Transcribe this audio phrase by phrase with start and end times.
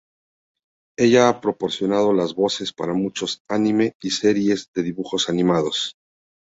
[0.97, 5.95] Ella ha proporcionado las voces para muchos anime y series de dibujos animados.